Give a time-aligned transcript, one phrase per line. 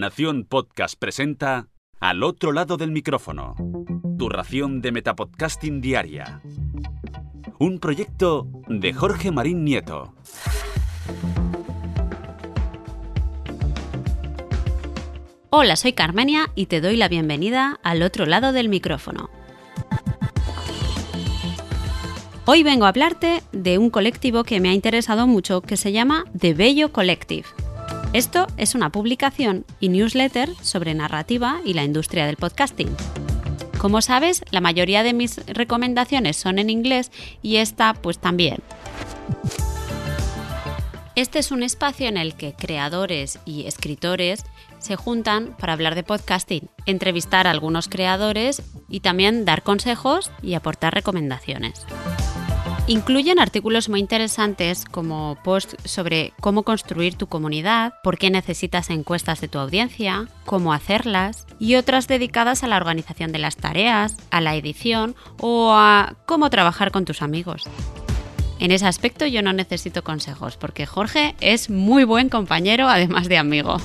[0.00, 1.68] Nación Podcast presenta
[2.00, 3.54] Al otro lado del micrófono.
[4.18, 6.40] Tu ración de Metapodcasting Diaria.
[7.58, 10.14] Un proyecto de Jorge Marín Nieto.
[15.50, 19.28] Hola, soy Carmenia y te doy la bienvenida al otro lado del micrófono.
[22.46, 26.24] Hoy vengo a hablarte de un colectivo que me ha interesado mucho que se llama
[26.38, 27.44] The Bello Collective.
[28.12, 32.88] Esto es una publicación y newsletter sobre narrativa y la industria del podcasting.
[33.78, 38.58] Como sabes, la mayoría de mis recomendaciones son en inglés y esta pues también.
[41.14, 44.44] Este es un espacio en el que creadores y escritores
[44.80, 50.54] se juntan para hablar de podcasting, entrevistar a algunos creadores y también dar consejos y
[50.54, 51.86] aportar recomendaciones.
[52.86, 59.40] Incluyen artículos muy interesantes como posts sobre cómo construir tu comunidad, por qué necesitas encuestas
[59.40, 64.40] de tu audiencia, cómo hacerlas, y otras dedicadas a la organización de las tareas, a
[64.40, 67.64] la edición o a cómo trabajar con tus amigos.
[68.58, 73.38] En ese aspecto yo no necesito consejos porque Jorge es muy buen compañero además de
[73.38, 73.76] amigo.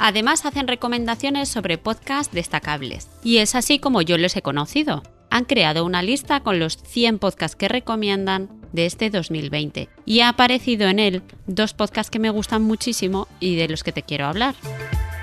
[0.00, 5.02] Además hacen recomendaciones sobre podcasts destacables y es así como yo los he conocido
[5.34, 10.28] han creado una lista con los 100 podcasts que recomiendan de este 2020 y ha
[10.28, 14.26] aparecido en él dos podcasts que me gustan muchísimo y de los que te quiero
[14.26, 14.54] hablar.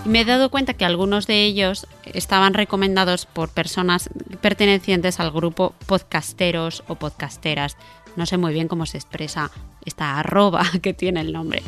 [0.05, 4.11] Y me he dado cuenta que algunos de ellos estaban recomendados por personas
[4.41, 7.77] pertenecientes al grupo podcasteros o podcasteras.
[8.17, 9.53] No sé muy bien cómo se expresa
[9.85, 11.63] esta arroba que tiene el nombre.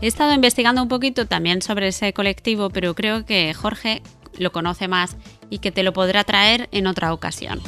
[0.00, 4.02] He estado investigando un poquito también sobre ese colectivo, pero creo que Jorge
[4.38, 5.16] lo conoce más
[5.50, 7.60] y que te lo podrá traer en otra ocasión.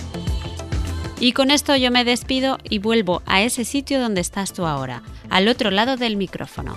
[1.23, 5.05] Y con esto yo me despido y vuelvo a ese sitio donde estás tú ahora,
[5.31, 6.77] al otro lado del micrófono.